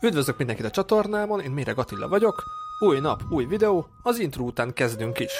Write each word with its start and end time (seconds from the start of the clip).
Üdvözlök 0.00 0.36
mindenkit 0.36 0.64
a 0.64 0.70
csatornámon, 0.70 1.40
én 1.40 1.50
Méreg 1.50 1.78
Attila 1.78 2.08
vagyok. 2.08 2.42
Új 2.78 3.00
nap, 3.00 3.22
új 3.30 3.44
videó, 3.44 3.86
az 4.02 4.18
intro 4.18 4.44
után 4.44 4.72
kezdünk 4.72 5.18
is. 5.18 5.32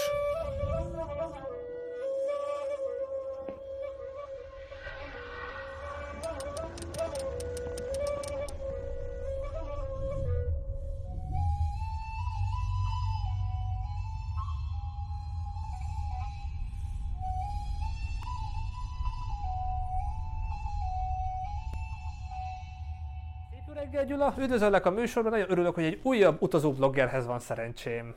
Reggel, 23.86 24.04
Gyula! 24.04 24.34
Üdvözöllek 24.38 24.86
a 24.86 24.90
műsorban, 24.90 25.32
nagyon 25.32 25.50
örülök, 25.50 25.74
hogy 25.74 25.84
egy 25.84 26.00
újabb 26.02 26.42
utazó 26.42 26.72
bloggerhez 26.72 27.26
van 27.26 27.38
szerencsém. 27.38 28.14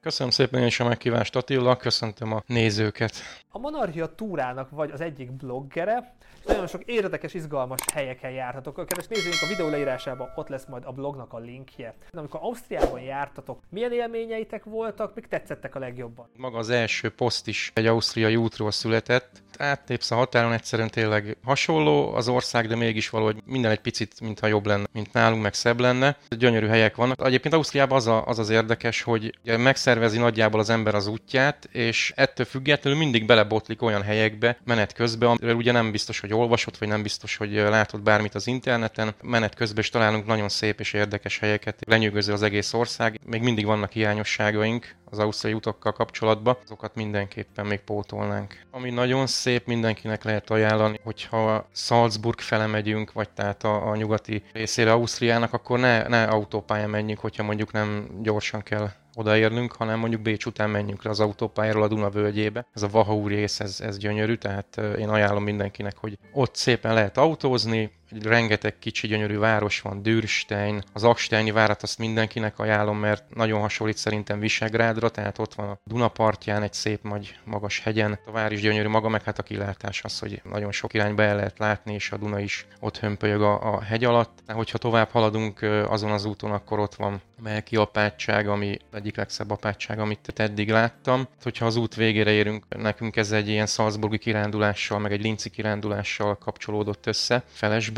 Köszönöm 0.00 0.32
szépen 0.32 0.60
én 0.60 0.66
is 0.66 0.80
a 0.80 0.84
megkívást 0.84 1.36
Attila, 1.36 1.76
köszöntöm 1.76 2.32
a 2.32 2.42
nézőket. 2.46 3.12
A 3.48 3.58
Monarchia 3.58 4.14
túrának 4.14 4.70
vagy 4.70 4.90
az 4.90 5.00
egyik 5.00 5.32
bloggere, 5.32 6.14
és 6.40 6.46
nagyon 6.46 6.66
sok 6.66 6.82
érdekes, 6.84 7.34
izgalmas 7.34 7.80
helyeken 7.92 8.30
jártatok. 8.30 8.78
A 8.78 8.84
kedves 8.84 9.06
nézőink 9.06 9.42
a 9.42 9.46
videó 9.46 9.68
leírásában 9.68 10.32
ott 10.34 10.48
lesz 10.48 10.66
majd 10.66 10.82
a 10.86 10.92
blognak 10.92 11.32
a 11.32 11.38
linkje. 11.38 11.94
Amikor 12.10 12.40
Ausztriában 12.42 13.00
jártatok, 13.00 13.60
milyen 13.68 13.92
élményeitek 13.92 14.64
voltak, 14.64 15.14
mik 15.14 15.26
tetszettek 15.26 15.74
a 15.74 15.78
legjobban? 15.78 16.30
Maga 16.36 16.58
az 16.58 16.70
első 16.70 17.10
poszt 17.10 17.48
is 17.48 17.70
egy 17.74 17.86
ausztriai 17.86 18.36
útról 18.36 18.70
született. 18.70 19.42
Áttépsz 19.60 20.10
a 20.10 20.14
határon 20.14 20.52
egyszerűen 20.52 20.90
tényleg 20.90 21.36
hasonló 21.44 22.14
az 22.14 22.28
ország, 22.28 22.68
de 22.68 22.76
mégis 22.76 23.10
valahogy 23.10 23.36
minden 23.44 23.70
egy 23.70 23.80
picit, 23.80 24.20
mintha 24.20 24.46
jobb 24.46 24.66
lenne, 24.66 24.86
mint 24.92 25.12
nálunk, 25.12 25.42
meg 25.42 25.54
szebb 25.54 25.80
lenne. 25.80 26.16
Gyönyörű 26.28 26.66
helyek 26.66 26.96
vannak. 26.96 27.26
Egyébként 27.26 27.54
Ausztriában 27.54 27.96
az, 27.96 28.06
a, 28.06 28.26
az 28.26 28.38
az 28.38 28.48
érdekes, 28.50 29.02
hogy 29.02 29.38
megszervezi 29.44 30.18
nagyjából 30.18 30.60
az 30.60 30.70
ember 30.70 30.94
az 30.94 31.06
útját, 31.06 31.68
és 31.72 32.12
ettől 32.16 32.46
függetlenül 32.46 32.98
mindig 32.98 33.26
belebotlik 33.26 33.82
olyan 33.82 34.02
helyekbe 34.02 34.58
menet 34.64 34.92
közben, 34.92 35.28
amiről 35.28 35.54
ugye 35.54 35.72
nem 35.72 35.90
biztos, 35.90 36.20
hogy 36.20 36.32
olvasott, 36.32 36.78
vagy 36.78 36.88
nem 36.88 37.02
biztos, 37.02 37.36
hogy 37.36 37.52
látott 37.52 38.02
bármit 38.02 38.34
az 38.34 38.46
interneten. 38.46 39.14
Menet 39.22 39.54
közben 39.54 39.80
is 39.80 39.88
találunk 39.88 40.26
nagyon 40.26 40.48
szép 40.48 40.80
és 40.80 40.92
érdekes 40.92 41.38
helyeket. 41.38 41.78
Lenyűgöző 41.86 42.32
az 42.32 42.42
egész 42.42 42.72
ország. 42.72 43.20
Még 43.26 43.42
mindig 43.42 43.64
vannak 43.64 43.92
hiányosságaink, 43.92 44.98
az 45.10 45.18
ausztrai 45.18 45.52
utakkal 45.52 45.92
kapcsolatban, 45.92 46.56
azokat 46.64 46.94
mindenképpen 46.94 47.66
még 47.66 47.80
pótolnánk. 47.80 48.66
Ami 48.70 48.90
nagyon 48.90 49.26
szép, 49.26 49.49
mindenkinek 49.66 50.24
lehet 50.24 50.50
ajánlani, 50.50 51.00
hogyha 51.04 51.68
Salzburg 51.72 52.40
fele 52.40 52.66
megyünk, 52.66 53.12
vagy 53.12 53.30
tehát 53.30 53.64
a, 53.64 53.88
a 53.88 53.96
nyugati 53.96 54.42
részére 54.52 54.92
Ausztriának, 54.92 55.52
akkor 55.52 55.78
ne, 55.78 56.08
ne 56.08 56.24
autópályán 56.24 56.90
menjünk, 56.90 57.20
hogyha 57.20 57.42
mondjuk 57.42 57.72
nem 57.72 58.08
gyorsan 58.22 58.62
kell 58.62 58.90
odaérnünk, 59.14 59.72
hanem 59.72 59.98
mondjuk 59.98 60.22
Bécs 60.22 60.44
után 60.44 60.70
menjünk 60.70 61.02
le 61.02 61.10
az 61.10 61.20
autópályáról 61.20 61.82
a 61.82 61.88
Duna 61.88 62.10
völgyébe. 62.10 62.66
Ez 62.74 62.82
a 62.82 62.88
Vahaú 62.88 63.26
rész, 63.26 63.60
ez, 63.60 63.80
ez 63.80 63.98
gyönyörű, 63.98 64.34
tehát 64.34 64.80
én 64.98 65.08
ajánlom 65.08 65.42
mindenkinek, 65.42 65.96
hogy 65.96 66.18
ott 66.32 66.54
szépen 66.54 66.94
lehet 66.94 67.18
autózni, 67.18 67.92
rengeteg 68.22 68.78
kicsi 68.78 69.06
gyönyörű 69.06 69.38
város 69.38 69.80
van, 69.80 70.02
Dürstein, 70.02 70.82
az 70.92 71.04
Aksteini 71.04 71.50
várat 71.50 71.82
azt 71.82 71.98
mindenkinek 71.98 72.58
ajánlom, 72.58 72.98
mert 72.98 73.34
nagyon 73.34 73.60
hasonlít 73.60 73.96
szerintem 73.96 74.40
Visegrádra, 74.40 75.08
tehát 75.08 75.38
ott 75.38 75.54
van 75.54 75.68
a 75.68 75.78
Dunapartján 75.84 76.62
egy 76.62 76.72
szép 76.72 77.02
nagy 77.02 77.38
magas 77.44 77.80
hegyen. 77.80 78.18
A 78.26 78.30
vár 78.30 78.52
is 78.52 78.60
gyönyörű 78.60 78.88
maga, 78.88 79.08
meg 79.08 79.22
hát 79.22 79.38
a 79.38 79.42
kilátás 79.42 80.04
az, 80.04 80.18
hogy 80.18 80.42
nagyon 80.44 80.72
sok 80.72 80.94
irányba 80.94 81.22
el 81.22 81.36
lehet 81.36 81.58
látni, 81.58 81.94
és 81.94 82.10
a 82.10 82.16
Duna 82.16 82.40
is 82.40 82.66
ott 82.80 82.98
hömpölyög 82.98 83.42
a, 83.42 83.74
a 83.74 83.82
hegy 83.82 84.04
alatt. 84.04 84.38
De 84.46 84.52
hogyha 84.52 84.78
tovább 84.78 85.10
haladunk 85.10 85.62
azon 85.88 86.10
az 86.10 86.24
úton, 86.24 86.50
akkor 86.50 86.78
ott 86.78 86.94
van 86.94 87.22
Melki 87.42 87.76
apátság, 87.76 88.48
ami 88.48 88.78
egyik 88.92 89.16
legszebb 89.16 89.50
apátság, 89.50 89.98
amit 89.98 90.32
eddig 90.36 90.70
láttam. 90.70 91.28
Hogyha 91.42 91.66
az 91.66 91.76
út 91.76 91.94
végére 91.94 92.30
érünk, 92.30 92.64
nekünk 92.68 93.16
ez 93.16 93.32
egy 93.32 93.48
ilyen 93.48 93.66
Salzburgi 93.66 94.18
kirándulással, 94.18 94.98
meg 94.98 95.12
egy 95.12 95.22
Linci 95.22 95.50
kirándulással 95.50 96.38
kapcsolódott 96.38 97.06
össze 97.06 97.42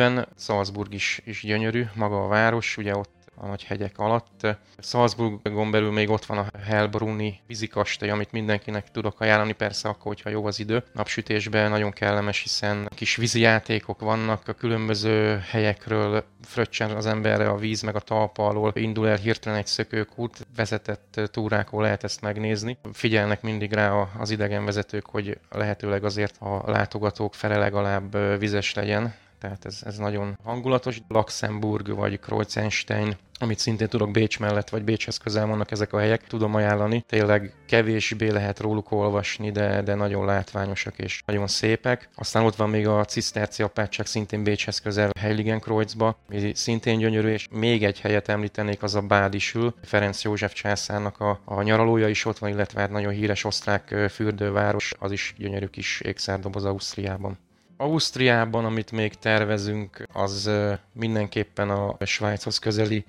Felesben. 0.02 0.28
Salzburg 0.38 0.94
is, 0.94 1.20
is 1.24 1.42
gyönyörű, 1.42 1.84
maga 1.94 2.24
a 2.24 2.28
város, 2.28 2.76
ugye 2.76 2.96
ott 2.96 3.10
a 3.34 3.46
nagy 3.46 3.64
hegyek 3.64 3.98
alatt. 3.98 4.46
Salzburgon 4.78 5.70
belül 5.70 5.92
még 5.92 6.10
ott 6.10 6.24
van 6.24 6.38
a 6.38 6.46
Helbruni 6.64 7.40
vízikastély, 7.46 8.10
amit 8.10 8.32
mindenkinek 8.32 8.90
tudok 8.90 9.20
ajánlani, 9.20 9.52
persze 9.52 9.88
akkor, 9.88 10.06
hogyha 10.06 10.30
jó 10.30 10.46
az 10.46 10.58
idő. 10.58 10.82
Napsütésben 10.92 11.70
nagyon 11.70 11.90
kellemes, 11.90 12.42
hiszen 12.42 12.88
kis 12.94 13.16
vízi 13.16 13.40
játékok 13.40 14.00
vannak 14.00 14.48
a 14.48 14.52
különböző 14.52 15.42
helyekről, 15.50 16.24
fröccsen 16.42 16.90
az 16.90 17.06
emberre 17.06 17.48
a 17.48 17.56
víz 17.56 17.82
meg 17.82 17.96
a 17.96 18.00
talpa 18.00 18.46
alól 18.46 18.72
indul 18.74 19.08
el 19.08 19.16
hirtelen 19.16 19.58
egy 19.58 19.66
szökőkút, 19.66 20.46
vezetett 20.56 21.20
túrákon 21.32 21.82
lehet 21.82 22.04
ezt 22.04 22.20
megnézni. 22.20 22.78
Figyelnek 22.92 23.42
mindig 23.42 23.72
rá 23.72 24.08
az 24.18 24.30
idegenvezetők, 24.30 25.06
hogy 25.06 25.38
lehetőleg 25.50 26.04
azért 26.04 26.36
a 26.40 26.70
látogatók 26.70 27.34
fele 27.34 27.56
legalább 27.56 28.38
vizes 28.38 28.74
legyen, 28.74 29.14
tehát 29.42 29.64
ez, 29.64 29.80
ez 29.84 29.96
nagyon 29.96 30.38
hangulatos. 30.44 31.00
Luxemburg 31.08 31.94
vagy 31.94 32.20
Kreuzenstein, 32.20 33.16
amit 33.38 33.58
szintén 33.58 33.88
tudok 33.88 34.10
Bécs 34.10 34.38
mellett, 34.38 34.68
vagy 34.68 34.84
Bécshez 34.84 35.16
közel 35.16 35.46
vannak 35.46 35.70
ezek 35.70 35.92
a 35.92 35.98
helyek, 35.98 36.26
tudom 36.26 36.54
ajánlani. 36.54 37.04
Tényleg 37.08 37.54
kevésbé 37.66 38.28
lehet 38.28 38.60
róluk 38.60 38.92
olvasni, 38.92 39.50
de, 39.50 39.82
de 39.82 39.94
nagyon 39.94 40.24
látványosak 40.24 40.98
és 40.98 41.22
nagyon 41.26 41.46
szépek. 41.46 42.08
Aztán 42.14 42.44
ott 42.44 42.56
van 42.56 42.70
még 42.70 42.86
a 42.86 43.04
Ciszterci 43.04 43.62
apátság, 43.62 44.06
szintén 44.06 44.42
Bécshez 44.42 44.80
közel 44.80 45.10
Heiligenkreuzba, 45.18 46.16
ami 46.28 46.52
szintén 46.54 46.98
gyönyörű, 46.98 47.28
és 47.28 47.48
még 47.50 47.84
egy 47.84 48.00
helyet 48.00 48.28
említenék, 48.28 48.82
az 48.82 48.94
a 48.94 49.00
Bádisül, 49.00 49.74
Ferenc 49.82 50.22
József 50.22 50.52
császárnak 50.52 51.20
a, 51.20 51.40
a 51.44 51.62
nyaralója 51.62 52.08
is 52.08 52.24
ott 52.24 52.38
van, 52.38 52.50
illetve 52.50 52.80
hát 52.80 52.90
nagyon 52.90 53.12
híres 53.12 53.44
osztrák 53.44 53.94
fürdőváros, 54.10 54.94
az 54.98 55.12
is 55.12 55.34
gyönyörű 55.38 55.66
kis 55.66 56.00
ékszerdoboz 56.00 56.64
Ausztriában. 56.64 57.38
Ausztriában, 57.82 58.64
amit 58.64 58.92
még 58.92 59.14
tervezünk, 59.14 60.06
az 60.12 60.50
mindenképpen 60.92 61.70
a 61.70 61.96
Svájchoz 62.04 62.58
közeli 62.58 63.04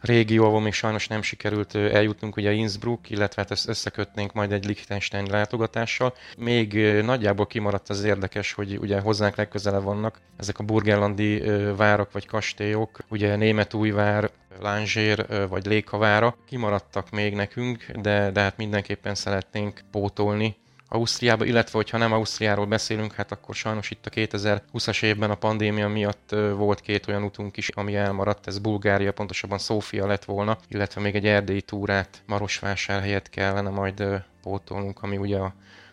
régió, 0.00 0.44
ahol 0.44 0.60
még 0.60 0.72
sajnos 0.72 1.08
nem 1.08 1.22
sikerült 1.22 1.74
eljutnunk, 1.74 2.36
ugye 2.36 2.52
Innsbruck, 2.52 3.10
illetve 3.10 3.42
hát 3.42 3.50
ezt 3.50 3.68
összekötnénk 3.68 4.32
majd 4.32 4.52
egy 4.52 4.64
Liechtenstein 4.64 5.26
látogatással. 5.30 6.14
Még 6.38 6.74
nagyjából 7.02 7.46
kimaradt 7.46 7.88
az 7.88 8.04
érdekes, 8.04 8.52
hogy 8.52 8.78
ugye 8.78 9.00
hozzánk 9.00 9.36
legközelebb 9.36 9.82
vannak 9.82 10.20
ezek 10.36 10.58
a 10.58 10.64
burgerlandi 10.64 11.42
várak 11.76 12.12
vagy 12.12 12.26
kastélyok, 12.26 12.98
ugye 13.08 13.36
Német 13.36 13.74
Újvár, 13.74 14.30
Lánzsér 14.60 15.26
vagy 15.48 15.66
Lékavára 15.66 16.36
kimaradtak 16.46 17.10
még 17.10 17.34
nekünk, 17.34 17.86
de, 18.00 18.30
de 18.30 18.40
hát 18.40 18.56
mindenképpen 18.56 19.14
szeretnénk 19.14 19.80
pótolni 19.90 20.56
Ausztriába, 20.88 21.44
illetve 21.44 21.78
hogyha 21.78 21.98
nem 21.98 22.12
Ausztriáról 22.12 22.66
beszélünk, 22.66 23.12
hát 23.12 23.32
akkor 23.32 23.54
sajnos 23.54 23.90
itt 23.90 24.06
a 24.06 24.10
2020-as 24.10 25.02
évben 25.02 25.30
a 25.30 25.34
pandémia 25.34 25.88
miatt 25.88 26.30
volt 26.56 26.80
két 26.80 27.08
olyan 27.08 27.22
utunk 27.22 27.56
is, 27.56 27.68
ami 27.68 27.94
elmaradt, 27.94 28.46
ez 28.46 28.58
Bulgária, 28.58 29.12
pontosabban 29.12 29.58
Szófia 29.58 30.06
lett 30.06 30.24
volna, 30.24 30.58
illetve 30.68 31.00
még 31.00 31.14
egy 31.14 31.26
erdélyi 31.26 31.62
túrát 31.62 32.22
Marosvásárhelyet 32.26 33.30
kellene 33.30 33.70
majd 33.70 34.24
pótolnunk, 34.42 35.02
ami 35.02 35.16
ugye 35.16 35.38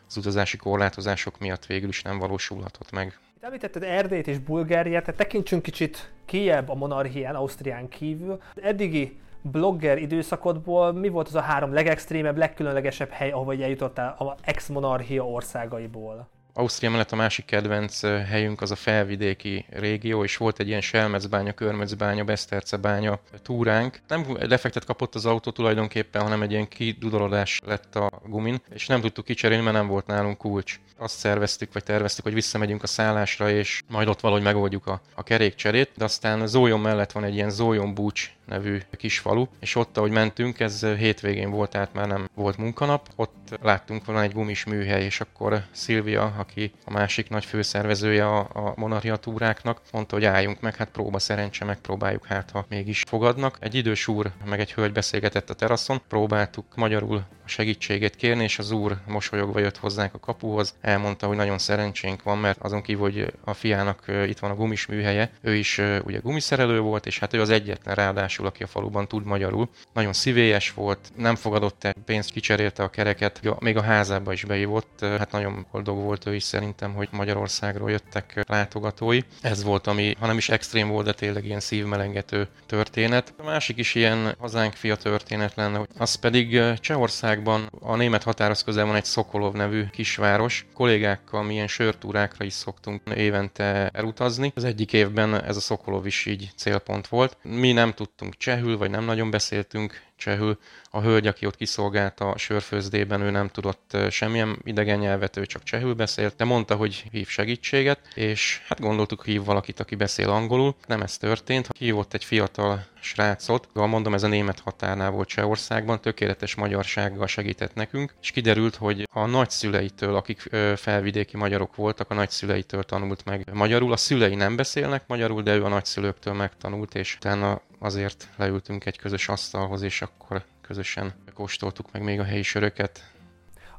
az 0.08 0.18
utazási 0.18 0.58
korlátozások 0.58 1.40
miatt 1.40 1.66
végül 1.66 1.90
is 1.90 2.02
nem 2.02 2.18
valósulhatott 2.18 2.92
meg. 2.92 3.18
Itt 3.36 3.44
említetted 3.44 3.84
Erdélyt 3.84 4.28
és 4.28 4.38
Bulgáriát, 4.38 5.04
tehát 5.04 5.20
tekintsünk 5.20 5.62
kicsit 5.62 6.12
kijebb 6.26 6.70
a 6.70 6.76
monarchián, 6.76 7.36
Ausztrián 7.36 7.90
kívül. 7.90 8.42
Eddigi 8.62 9.18
blogger 9.44 9.98
időszakodból 9.98 10.92
mi 10.92 11.10
volt 11.10 11.28
az 11.28 11.36
a 11.36 11.42
három 11.42 11.74
legextrémebb, 11.74 12.38
legkülönlegesebb 12.38 13.10
hely, 13.10 13.32
ahova 13.32 13.54
eljutottál 13.54 14.16
a 14.20 14.36
ex-monarchia 14.42 15.28
országaiból? 15.28 16.28
Ausztria 16.56 16.90
mellett 16.90 17.12
a 17.12 17.16
másik 17.16 17.46
kedvenc 17.46 18.02
helyünk 18.02 18.62
az 18.62 18.72
a 18.72 18.76
felvidéki 18.76 19.66
régió, 19.70 20.24
és 20.24 20.38
volt 20.38 20.60
egy 20.60 20.68
ilyen 20.68 20.82
Selmecbánya, 20.82 21.54
Körmecbánya, 21.54 22.24
Besztercebánya 22.24 23.20
túránk. 23.42 24.00
Nem 24.08 24.26
lefektet 24.40 24.86
kapott 24.86 25.16
az 25.16 25.26
autó 25.26 25.52
tulajdonképpen, 25.52 26.22
hanem 26.22 26.42
egy 26.42 26.52
ilyen 26.52 26.68
kidudolodás 26.68 27.62
lett 27.66 27.96
a 27.96 28.10
gumin, 28.26 28.62
és 28.74 28.88
nem 28.88 29.02
tudtuk 29.02 29.26
kicserélni, 29.26 29.64
mert 29.64 29.76
nem 29.76 29.88
volt 29.88 30.06
nálunk 30.06 30.38
kulcs. 30.38 30.80
Azt 30.98 31.18
szerveztük, 31.18 31.74
vagy 31.74 31.84
terveztük, 31.84 32.24
hogy 32.24 32.34
visszamegyünk 32.34 32.84
a 32.84 32.88
szállásra, 32.88 33.50
és 33.50 33.82
majd 33.88 34.08
ott 34.08 34.20
valahogy 34.20 34.44
megoldjuk 34.44 34.88
a, 34.88 35.02
a 35.16 35.24
kerékcserét, 35.24 35.90
de 35.98 36.04
aztán 36.04 36.48
Zójon 36.48 36.80
mellett 36.80 37.12
van 37.12 37.24
egy 37.24 37.34
ilyen 37.34 37.50
Zójon 37.50 37.94
Búcs 37.94 38.32
nevű 38.46 38.82
kis 38.98 39.20
falu, 39.20 39.46
és 39.60 39.76
ott, 39.76 39.98
ahogy 39.98 40.12
mentünk, 40.12 40.60
ez 40.60 40.86
hétvégén 40.86 41.50
volt, 41.50 41.70
tehát 41.70 41.94
már 41.94 42.08
nem 42.08 42.30
volt 42.36 42.58
munkanap, 42.58 43.10
ott 43.16 43.58
láttunk 43.62 44.06
volna 44.06 44.22
egy 44.22 44.34
gumis 44.34 44.64
műhely, 44.64 45.04
és 45.04 45.22
akkor 45.22 45.64
Szilvia, 45.72 46.34
aki 46.44 46.72
a 46.86 46.92
másik 46.92 47.30
nagy 47.30 47.46
főszervezője 47.46 48.26
a, 48.28 48.40
a 48.40 48.74
monarchia 48.76 49.16
túráknak, 49.16 49.82
mondta, 49.92 50.16
hogy 50.16 50.26
álljunk 50.26 50.62
meg, 50.62 50.76
hát 50.76 50.90
próba 50.90 51.20
szerencse, 51.20 51.66
megpróbáljuk 51.66 52.26
hát, 52.26 52.52
ha 52.52 52.66
mégis 52.70 53.04
fogadnak. 53.08 53.58
Egy 53.60 53.76
idős 53.76 54.08
úr 54.08 54.32
meg 54.46 54.60
egy 54.60 54.74
hölgy 54.74 54.92
beszélgetett 54.92 55.50
a 55.50 55.54
teraszon, 55.54 56.02
próbáltuk 56.08 56.66
magyarul 56.76 57.18
a 57.46 57.48
segítségét 57.48 58.16
kérni, 58.16 58.44
és 58.44 58.60
az 58.60 58.72
úr 58.72 58.98
mosolyogva 59.08 59.60
jött 59.60 59.78
hozzánk 59.78 60.14
a 60.14 60.20
kapuhoz, 60.20 60.76
elmondta, 60.82 61.28
hogy 61.28 61.38
nagyon 61.38 61.58
szerencsénk 61.58 62.24
van, 62.24 62.38
mert 62.38 62.62
azon 62.62 62.82
kívül, 62.82 63.02
hogy 63.02 63.34
a 63.44 63.54
fiának 63.54 64.04
itt 64.28 64.40
van 64.40 64.52
a 64.52 64.56
gumis 64.56 64.86
műhelye, 64.86 65.32
ő 65.42 65.56
is 65.56 65.82
ugye 66.04 66.20
gumiszerelő 66.20 66.80
volt, 66.80 67.06
és 67.06 67.20
hát 67.20 67.34
ő 67.34 67.42
az 67.42 67.50
egyetlen 67.50 67.96
ráadásul, 67.96 68.46
aki 68.46 68.64
a 68.64 68.68
faluban 68.68 69.08
tud 69.08 69.26
magyarul. 69.26 69.70
Nagyon 69.94 70.14
szívélyes 70.14 70.74
volt, 70.74 71.12
nem 71.16 71.36
fogadott 71.36 71.84
el 71.84 71.94
pénzt, 72.06 72.32
kicserélte 72.32 72.84
a 72.84 72.90
kereket, 72.90 73.42
még 73.60 73.78
a 73.78 73.82
házába 73.82 74.34
is 74.34 74.46
beívott, 74.46 75.00
hát 75.00 75.32
nagyon 75.32 75.66
boldog 75.72 75.98
volt 75.98 76.26
ő 76.26 76.33
is 76.36 76.44
szerintem, 76.44 76.94
hogy 76.94 77.08
Magyarországról 77.12 77.92
jöttek 77.92 78.44
látogatói. 78.48 79.20
Ez 79.42 79.64
volt, 79.64 79.88
ami, 79.88 80.16
ha 80.20 80.28
nem 80.28 80.38
is 80.38 80.50
extrém 80.50 80.88
volt, 80.88 81.06
de 81.06 81.14
tényleg 81.14 81.46
ilyen 81.46 81.60
szívmelengető 81.60 82.48
történet. 82.66 83.34
A 83.38 83.44
másik 83.44 83.78
is 83.78 83.96
ilyen 83.96 84.36
hazánk 84.40 84.74
fia 84.74 84.96
történet 84.96 85.56
lenne, 85.56 85.78
hogy 85.78 85.88
az 85.98 86.16
pedig 86.16 86.62
Csehországban 86.80 87.70
a 87.80 87.96
német 87.96 88.24
határoz 88.24 88.64
közel 88.64 88.86
van 88.86 88.96
egy 88.96 89.06
Szokolov 89.06 89.54
nevű 89.54 89.86
kisváros. 89.92 90.66
Kollégákkal 90.74 91.44
milyen 91.44 91.68
sörtúrákra 91.68 92.46
is 92.46 92.54
szoktunk 92.54 93.02
évente 93.16 93.90
elutazni. 93.94 94.52
Az 94.56 94.64
egyik 94.64 94.94
évben 94.94 95.44
ez 95.44 95.56
a 95.56 95.60
Szokolov 95.60 96.06
is 96.06 96.26
így 96.26 96.50
célpont 96.56 97.08
volt. 97.08 97.38
Mi 97.42 97.72
nem 97.72 97.94
tudtunk 97.94 98.38
csehül, 98.38 98.78
vagy 98.78 98.90
nem 98.90 99.06
nagyon 99.06 99.32
beszéltünk 99.32 100.02
csehül. 100.16 100.58
A 100.90 101.02
hölgy, 101.02 101.28
aki 101.28 101.46
ott 101.46 101.56
kiszolgálta 101.56 102.30
a 102.30 102.38
sörfőzdében, 102.38 103.22
ő 103.22 103.30
nem 103.30 103.48
tudott 103.48 103.98
semmilyen 104.10 104.58
idegen 104.64 105.00
nyelvet, 105.00 105.38
ő 105.38 105.46
csak 105.46 105.64
csehül 105.64 105.94
beszélt, 105.94 106.36
de 106.36 106.44
mondta, 106.44 106.76
hogy 106.76 107.06
hív 107.12 107.28
segítséget, 107.28 108.00
és 108.16 108.62
hát 108.68 108.80
gondoltuk, 108.80 109.26
hív 109.26 109.44
valakit, 109.44 109.80
aki 109.80 109.96
beszél 109.96 110.30
angolul. 110.30 110.76
Nem 110.88 111.02
ez 111.02 111.18
történt. 111.18 111.68
Hívott 111.78 112.14
egy 112.14 112.24
fiatal 112.24 112.86
srácot, 113.02 113.68
mondom, 113.74 114.14
ez 114.14 114.24
a 114.24 114.28
német 114.28 114.60
határnál 114.60 115.12
volt 115.12 115.28
Csehországban, 115.28 116.02
tökéletes 116.02 116.56
magyarsággal 116.56 117.28
segített 117.28 117.74
nekünk, 117.74 118.14
és 118.22 118.32
kiderült, 118.32 118.76
hogy 118.76 119.08
a 119.12 119.26
nagyszüleitől, 119.26 120.16
akik 120.16 120.50
felvidéki 120.76 121.38
magyarok 121.38 121.76
voltak, 121.76 122.10
a 122.10 122.14
nagyszüleitől 122.14 122.84
tanult 122.84 123.26
meg 123.26 123.50
magyarul. 123.54 123.92
A 123.92 123.98
szülei 123.98 124.36
nem 124.36 124.56
beszélnek 124.56 125.04
magyarul, 125.08 125.42
de 125.42 125.56
ő 125.56 125.64
a 125.64 125.68
nagyszülőktől 125.68 126.34
megtanult, 126.34 126.96
és 126.96 127.16
utána 127.16 127.62
azért 127.84 128.30
leültünk 128.36 128.86
egy 128.86 128.98
közös 128.98 129.30
asztalhoz, 129.30 129.82
és 129.82 130.02
akkor 130.02 130.44
közösen 130.62 131.14
kóstoltuk 131.34 131.92
meg 131.92 132.04
még 132.04 132.20
a 132.20 132.24
helyi 132.24 132.44
söröket. 132.44 133.12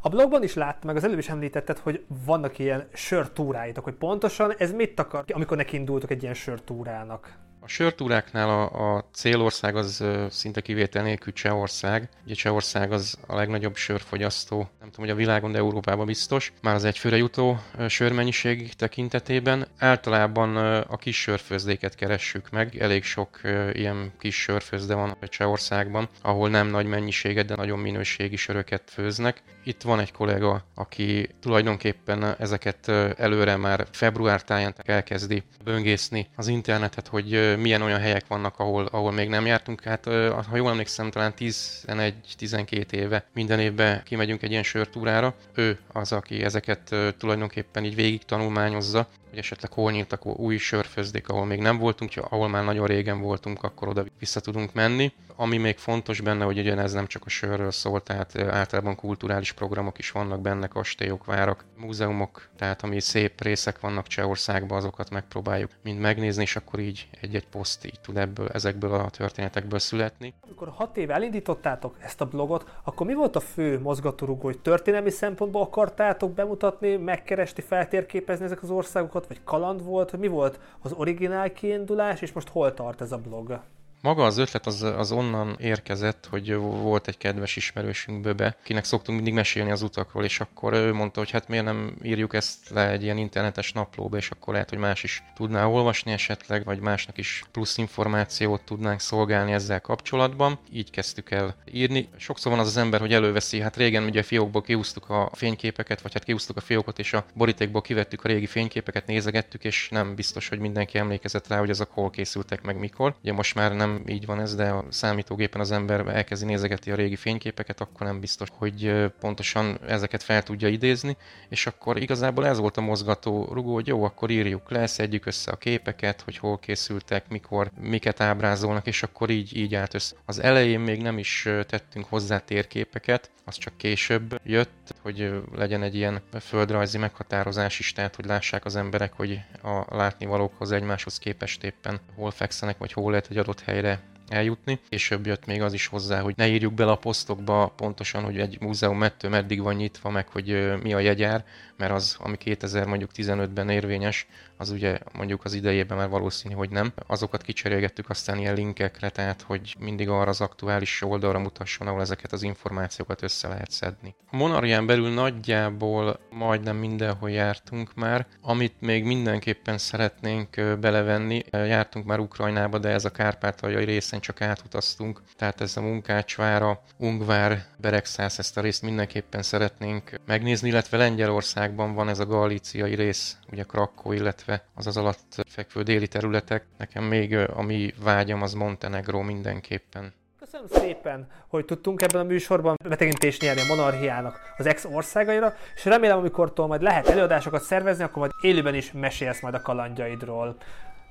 A 0.01 0.09
blogban 0.09 0.43
is 0.43 0.55
láttam, 0.55 0.87
meg 0.87 0.97
az 0.97 1.05
előbb 1.05 1.19
is 1.19 1.29
említetted, 1.29 1.79
hogy 1.79 2.05
vannak 2.25 2.59
ilyen 2.59 2.89
sörtúráitok, 2.93 3.85
hogy 3.85 3.95
pontosan 3.95 4.55
ez 4.59 4.73
mit 4.73 5.01
akar, 5.01 5.25
amikor 5.33 5.57
neki 5.57 5.77
indultok 5.77 6.11
egy 6.11 6.23
ilyen 6.23 6.35
sörtúrának? 6.35 7.37
A 7.65 7.69
sörtúráknál 7.69 8.49
a, 8.49 8.97
a 8.97 9.05
célország 9.13 9.77
az 9.77 10.05
szinte 10.31 10.61
kivétel 10.61 11.03
nélkül 11.03 11.33
Csehország. 11.33 12.09
Ugye 12.25 12.35
Csehország 12.35 12.93
az 12.93 13.19
a 13.27 13.35
legnagyobb 13.35 13.77
sörfogyasztó, 13.77 14.57
nem 14.57 14.91
tudom, 14.91 15.07
hogy 15.07 15.11
a 15.11 15.15
világon, 15.15 15.53
de 15.53 15.59
Európában 15.59 16.07
biztos. 16.07 16.53
Már 16.63 16.75
az 16.75 16.85
egyfőre 16.85 17.17
jutó 17.17 17.59
sörmennyiség 17.89 18.75
tekintetében. 18.75 19.67
Általában 19.79 20.57
a 20.83 20.97
kis 20.97 21.21
sörfőzdéket 21.21 21.95
keressük 21.95 22.51
meg. 22.51 22.77
Elég 22.77 23.05
sok 23.05 23.41
ilyen 23.73 24.13
kis 24.19 24.41
sörfőzde 24.41 24.95
van 24.95 25.17
a 25.21 25.29
Csehországban, 25.29 26.09
ahol 26.23 26.49
nem 26.49 26.67
nagy 26.67 26.87
mennyiséget, 26.87 27.47
de 27.47 27.55
nagyon 27.55 27.79
minőségi 27.79 28.37
söröket 28.37 28.91
főznek. 28.91 29.43
Itt 29.65 29.83
van 29.83 30.01
egy 30.01 30.13
kollega, 30.13 30.65
aki 30.75 31.29
tulajdonképpen 31.41 32.37
ezeket 32.39 32.89
előre 33.19 33.57
már 33.57 33.87
február 33.91 34.43
táján 34.43 34.75
elkezdi 34.85 35.43
böngészni 35.65 36.29
az 36.37 36.49
internetet, 36.49 37.09
hogy 37.09 37.54
milyen 37.57 37.83
olyan 37.83 38.01
helyek 38.01 38.27
vannak, 38.27 38.59
ahol, 38.59 38.87
ahol 38.87 39.13
még 39.13 39.29
nem 39.29 39.47
jártunk. 39.47 39.83
Hát 39.83 40.05
ha 40.49 40.57
jól 40.57 40.71
emlékszem, 40.71 41.11
talán 41.11 41.35
11-12 41.39 42.93
éve 42.93 43.25
minden 43.35 43.61
évben 43.61 44.03
kimegyünk 44.05 44.43
egy 44.43 44.51
ilyen 44.51 44.63
sörtúrára. 44.63 45.35
Ő 45.55 45.79
az, 45.93 46.13
aki 46.13 46.43
ezeket 46.43 46.95
tulajdonképpen 47.19 47.85
így 47.85 47.95
végig 47.95 48.25
tanulmányozza, 48.25 49.07
hogy 49.35 49.43
esetleg 49.43 49.73
hol 49.73 49.91
nyíltak 49.91 50.27
új 50.27 50.57
sörfőzdék, 50.57 51.29
ahol 51.29 51.45
még 51.45 51.61
nem 51.61 51.79
voltunk, 51.79 52.11
ahol 52.31 52.49
már 52.49 52.65
nagyon 52.65 52.87
régen 52.87 53.21
voltunk, 53.21 53.63
akkor 53.63 53.89
oda 53.89 54.05
vissza 54.19 54.41
tudunk 54.41 54.73
menni. 54.73 55.13
Ami 55.37 55.57
még 55.57 55.79
fontos 55.79 56.21
benne, 56.21 56.45
hogy 56.45 56.59
ugye 56.59 56.77
ez 56.77 56.93
nem 56.93 57.07
csak 57.07 57.23
a 57.25 57.29
sörről 57.29 57.71
szól, 57.71 58.03
tehát 58.03 58.39
általában 58.39 58.95
kulturális 58.95 59.53
programok 59.53 59.99
is 59.99 60.11
vannak 60.11 60.41
benne, 60.41 60.67
kastélyok, 60.67 61.25
várak, 61.25 61.65
múzeumok, 61.77 62.49
tehát 62.57 62.83
ami 62.83 63.01
szép 63.01 63.41
részek 63.41 63.81
vannak 63.81 64.07
Csehországban, 64.07 64.79
azokat 64.79 65.11
megpróbáljuk 65.11 65.71
mind 65.83 65.99
megnézni, 65.99 66.43
és 66.43 66.57
akkor 66.57 66.81
így 66.81 67.09
egy-egy 67.21 67.47
poszt 67.47 67.87
így 67.87 68.01
tud 68.01 68.17
ebből, 68.17 68.49
ezekből 68.49 68.95
a 68.95 69.11
történetekből 69.11 69.79
születni. 69.79 70.35
Amikor 70.45 70.69
hat 70.69 70.97
éve 70.97 71.15
elindítottátok 71.15 71.97
ezt 72.01 72.21
a 72.21 72.27
blogot, 72.27 72.65
akkor 72.83 73.07
mi 73.07 73.15
volt 73.15 73.37
a 73.37 73.41
fő 73.41 73.81
mozgatórugó, 73.81 74.43
hogy 74.43 74.59
történelmi 74.59 75.11
szempontból 75.11 75.63
akartátok 75.63 76.33
bemutatni, 76.33 76.97
megkeresni, 76.97 77.63
feltérképezni 77.63 78.45
ezek 78.45 78.63
az 78.63 78.71
országokat, 78.71 79.24
vagy 79.27 79.41
kaland 79.45 79.85
volt, 79.85 80.11
hogy 80.11 80.19
mi 80.19 80.29
volt 80.29 80.59
az 80.81 80.93
originál 80.93 81.53
kiindulás, 81.53 82.23
és 82.23 82.33
most 82.33 82.49
hol 82.49 82.75
tart 82.75 83.01
ez 83.01 83.13
a 83.13 83.19
blog? 83.19 83.61
Maga 84.05 84.25
az 84.25 84.39
ötlet 84.39 84.67
az, 84.67 84.83
az 84.83 85.13
onnan 85.13 85.57
érkezett, 85.61 86.27
hogy 86.31 86.55
volt 86.57 87.09
egy 87.09 87.17
kedves 87.17 87.57
ismerősünk 87.57 88.21
Böbe, 88.21 88.57
akinek 88.61 88.85
szoktunk 88.85 89.17
mindig 89.17 89.35
mesélni 89.35 89.71
az 89.71 89.83
utakról, 89.83 90.25
és 90.25 90.41
akkor 90.41 90.73
ő 90.73 90.93
mondta, 90.93 91.21
hogy 91.21 91.31
hát 91.31 91.49
miért 91.49 91.65
nem 91.65 91.97
írjuk 92.03 92.35
ezt 92.35 92.69
le 92.69 92.91
egy 92.91 93.03
ilyen 93.03 93.17
internetes 93.17 93.73
naplóba, 93.73 94.17
és 94.17 94.31
akkor 94.31 94.53
lehet, 94.53 94.69
hogy 94.69 94.79
más 94.79 95.03
is 95.03 95.23
tudná 95.35 95.67
olvasni 95.67 96.13
esetleg, 96.13 96.65
vagy 96.65 96.81
másnak 96.81 97.19
is 97.19 97.45
plusz 97.53 97.79
információt 97.79 98.63
tudnánk 98.63 99.01
szolgálni 99.01 99.53
ezzel 99.53 99.81
kapcsolatban. 99.81 100.59
Így 100.73 100.91
kezdtük 100.91 101.31
el 101.31 101.57
írni. 101.73 102.09
Sokszor 102.17 102.53
van 102.53 102.61
az 102.61 102.67
az 102.67 102.77
ember, 102.77 103.01
hogy 103.01 103.13
előveszi, 103.13 103.61
hát 103.61 103.77
régen 103.77 104.05
ugye 104.05 104.23
fiókból 104.23 104.63
kiúztuk 104.63 105.11
a 105.11 105.31
fényképeket, 105.33 106.01
vagy 106.01 106.13
hát 106.13 106.25
kiúztuk 106.25 106.57
a 106.57 106.61
fiókot, 106.61 106.99
és 106.99 107.13
a 107.13 107.25
borítékból 107.35 107.83
kivettük 107.83 108.25
a 108.25 108.29
régi 108.29 108.47
fényképeket, 108.47 109.07
nézegettük, 109.07 109.65
és 109.65 109.89
nem 109.91 110.15
biztos, 110.15 110.49
hogy 110.49 110.59
mindenki 110.59 110.99
emlékezett 110.99 111.49
rá, 111.49 111.59
hogy 111.59 111.71
azok 111.71 111.91
hol 111.91 112.11
készültek 112.11 112.63
meg 112.63 112.79
mikor. 112.79 113.15
Ugye 113.23 113.33
most 113.33 113.55
már 113.55 113.73
nem 113.75 113.93
így 114.07 114.27
van 114.27 114.41
ez, 114.41 114.55
de 114.55 114.69
a 114.69 114.85
számítógépen 114.89 115.61
az 115.61 115.71
ember 115.71 116.07
elkezdi 116.07 116.47
nézegeti 116.47 116.91
a 116.91 116.95
régi 116.95 117.17
fényképeket, 117.17 117.81
akkor 117.81 118.07
nem 118.07 118.21
biztos, 118.21 118.49
hogy 118.53 119.05
pontosan 119.21 119.79
ezeket 119.87 120.23
fel 120.23 120.43
tudja 120.43 120.69
idézni, 120.69 121.17
és 121.49 121.67
akkor 121.67 122.01
igazából 122.01 122.47
ez 122.47 122.59
volt 122.59 122.77
a 122.77 122.81
mozgató 122.81 123.49
rugó, 123.53 123.75
hogy 123.75 123.87
jó, 123.87 124.05
akkor 124.05 124.31
írjuk 124.31 124.71
le, 124.71 124.87
szedjük 124.87 125.27
össze 125.27 125.51
a 125.51 125.57
képeket, 125.57 126.21
hogy 126.21 126.37
hol 126.37 126.59
készültek, 126.59 127.29
mikor, 127.29 127.71
miket 127.81 128.21
ábrázolnak, 128.21 128.87
és 128.87 129.03
akkor 129.03 129.31
így, 129.31 129.57
így 129.57 129.75
állt 129.75 129.95
össze. 129.95 130.17
Az 130.25 130.39
elején 130.39 130.81
még 130.81 131.03
nem 131.03 131.19
is 131.19 131.49
tettünk 131.67 132.07
hozzá 132.09 132.39
térképeket, 132.39 133.31
az 133.45 133.57
csak 133.57 133.77
később 133.77 134.41
jött, 134.45 134.95
hogy 135.03 135.43
legyen 135.55 135.83
egy 135.83 135.95
ilyen 135.95 136.23
földrajzi 136.41 136.99
meghatározás 136.99 137.79
is, 137.79 137.93
tehát 137.93 138.17
hogy 138.17 138.25
lássák 138.25 138.65
az 138.65 138.77
emberek, 138.77 139.13
hogy 139.13 139.41
a 139.63 139.97
látnivalókhoz 139.97 140.73
egymáshoz 140.73 141.19
képest 141.19 141.65
éppen 141.65 142.01
hol 142.15 142.31
fekszenek, 142.31 142.79
vagy 142.79 142.93
hol 142.93 143.11
lehet 143.11 143.27
egy 143.31 143.39
adott 143.39 143.61
helyre 143.61 143.84
eljutni. 144.29 144.81
Később 144.89 145.27
jött 145.27 145.47
még 145.47 145.63
az 145.63 145.73
is 145.73 145.87
hozzá, 145.87 146.21
hogy 146.21 146.35
ne 146.37 146.47
írjuk 146.47 146.75
bele 146.75 146.91
a 146.91 146.97
posztokba 146.97 147.73
pontosan, 147.77 148.25
hogy 148.25 148.39
egy 148.39 148.61
múzeum 148.61 148.99
mettő 148.99 149.29
meddig 149.29 149.63
van 149.63 149.75
nyitva, 149.75 150.11
meg 150.11 150.29
hogy 150.29 150.75
mi 150.83 150.95
a 150.95 150.99
jegyár, 150.99 151.45
mert 151.77 151.93
az, 151.93 152.17
ami 152.19 152.37
2000 152.37 152.87
mondjuk 152.87 153.11
15-ben 153.17 153.69
érvényes, 153.69 154.27
az 154.57 154.71
ugye 154.71 154.99
mondjuk 155.13 155.45
az 155.45 155.53
idejében 155.55 155.97
már 155.97 156.09
valószínű, 156.09 156.55
hogy 156.55 156.71
nem. 156.71 156.93
Azokat 157.07 157.43
kicserélgettük 157.43 158.11
aztán 158.11 158.39
ilyen 158.39 158.55
linkekre, 158.55 159.09
tehát 159.09 159.43
hogy 159.43 159.77
mindig 159.79 160.09
arra 160.09 160.31
az 160.31 160.41
aktuális 160.41 161.03
oldalra 161.03 161.39
mutasson, 161.39 161.87
ahol 161.87 162.01
ezeket 162.01 162.33
az 162.33 162.43
információkat 162.43 163.23
össze 163.23 163.49
lehet 163.49 163.71
szedni. 163.71 164.15
A 164.31 164.37
Monarián 164.37 164.87
belül 164.87 165.09
nagyjából 165.09 166.21
majdnem 166.31 166.77
mindenhol 166.77 167.31
jártunk 167.31 167.95
már. 167.95 168.27
Amit 168.41 168.75
még 168.81 169.05
mindenképpen 169.05 169.79
szeretnénk 169.79 170.79
belevenni, 170.81 171.45
jártunk 171.51 172.07
már 172.07 172.19
Ukrajnába, 172.19 172.79
de 172.79 172.89
ez 172.89 173.05
a 173.05 173.11
kárpátaljai 173.11 173.85
részen 173.85 174.21
csak 174.21 174.41
átutaztunk, 174.41 175.23
tehát 175.37 175.61
ez 175.61 175.77
a 175.77 175.81
Munkácsvára, 175.81 176.83
Ungvár, 176.97 177.67
Beregszász, 177.77 178.39
ezt 178.39 178.57
a 178.57 178.61
részt 178.61 178.83
mindenképpen 178.83 179.43
szeretnénk 179.43 180.21
megnézni, 180.27 180.69
illetve 180.69 180.97
Lengyelországban 180.97 181.95
van 181.95 182.09
ez 182.09 182.19
a 182.19 182.27
galíciai 182.27 182.95
rész, 182.95 183.37
ugye 183.55 183.63
Krakó, 183.63 184.13
illetve 184.13 184.65
az 184.75 184.87
az 184.87 184.97
alatt 184.97 185.45
fekvő 185.49 185.83
déli 185.83 186.09
területek. 186.09 186.67
Nekem 186.79 187.05
még 187.05 187.37
a 187.37 187.63
mi 187.63 187.95
vágyam 188.03 188.43
az 188.43 188.53
Montenegro 188.53 189.23
mindenképpen. 189.23 190.13
Köszönöm 190.41 190.67
szépen, 190.69 191.27
hogy 191.49 191.65
tudtunk 191.65 192.03
ebben 192.03 192.21
a 192.21 192.25
műsorban 192.25 192.77
betekintést 192.89 193.43
nyerni 193.43 193.61
a 193.61 193.75
monarchiának 193.75 194.41
az 194.57 194.67
ex 194.67 194.85
országaira, 194.85 195.55
és 195.75 195.85
remélem, 195.85 196.19
amikortól 196.19 196.67
majd 196.67 196.83
lehet 196.83 197.09
előadásokat 197.09 197.63
szervezni, 197.63 198.05
akkor 198.05 198.19
majd 198.19 198.33
élőben 198.41 198.75
is 198.75 198.93
mesélsz 198.93 199.41
majd 199.41 199.55
a 199.55 199.63
kalandjaidról. 199.63 200.57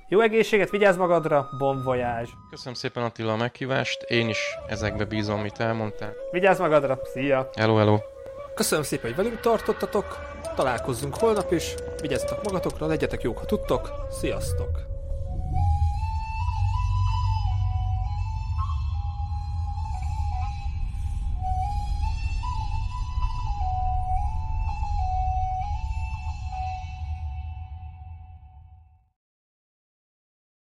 Jó 0.08 0.20
egészséget, 0.20 0.70
vigyázz 0.70 0.96
magadra, 0.96 1.48
bon 1.58 1.82
voyage! 1.82 2.28
Köszönöm 2.50 2.74
szépen 2.74 3.02
Attila 3.02 3.32
a 3.32 3.36
meghívást, 3.36 4.02
én 4.02 4.28
is 4.28 4.38
ezekbe 4.68 5.04
bízom, 5.04 5.38
amit 5.38 5.60
elmondtál. 5.60 6.12
Vigyázz 6.30 6.58
magadra, 6.58 6.98
szia! 7.12 7.50
Hello, 7.54 7.76
hello! 7.76 7.98
Köszönöm 8.54 8.84
szépen, 8.84 9.14
hogy 9.14 9.24
velünk 9.24 9.40
tartottatok, 9.40 10.33
találkozzunk 10.54 11.16
holnap 11.16 11.52
is, 11.52 11.74
vigyázzatok 12.00 12.42
magatokra, 12.42 12.86
legyetek 12.86 13.22
jók, 13.22 13.38
ha 13.38 13.44
tudtok, 13.44 14.06
sziasztok! 14.10 14.93